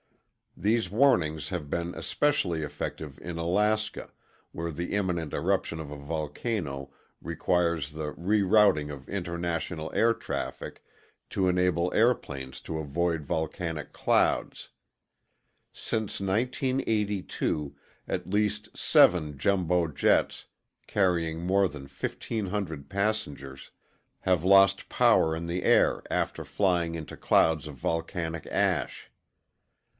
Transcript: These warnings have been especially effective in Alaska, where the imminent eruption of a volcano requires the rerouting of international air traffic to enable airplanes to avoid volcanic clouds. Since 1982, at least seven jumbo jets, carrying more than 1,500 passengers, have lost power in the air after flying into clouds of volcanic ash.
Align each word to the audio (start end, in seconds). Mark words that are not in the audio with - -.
These 0.57 0.89
warnings 0.91 1.49
have 1.49 1.69
been 1.69 1.93
especially 1.95 2.61
effective 2.63 3.19
in 3.21 3.37
Alaska, 3.37 4.09
where 4.51 4.71
the 4.71 4.93
imminent 4.93 5.31
eruption 5.33 5.79
of 5.79 5.91
a 5.91 5.95
volcano 5.95 6.91
requires 7.21 7.91
the 7.91 8.11
rerouting 8.13 8.91
of 8.91 9.07
international 9.07 9.91
air 9.93 10.13
traffic 10.13 10.83
to 11.29 11.47
enable 11.47 11.93
airplanes 11.93 12.59
to 12.61 12.79
avoid 12.79 13.21
volcanic 13.23 13.93
clouds. 13.93 14.69
Since 15.71 16.19
1982, 16.19 17.75
at 18.07 18.29
least 18.29 18.75
seven 18.75 19.37
jumbo 19.37 19.87
jets, 19.87 20.47
carrying 20.87 21.39
more 21.45 21.67
than 21.69 21.83
1,500 21.83 22.89
passengers, 22.89 23.69
have 24.21 24.43
lost 24.43 24.89
power 24.89 25.35
in 25.35 25.45
the 25.45 25.63
air 25.63 26.01
after 26.09 26.43
flying 26.43 26.95
into 26.95 27.15
clouds 27.15 27.67
of 27.67 27.75
volcanic 27.75 28.47
ash. 28.47 29.07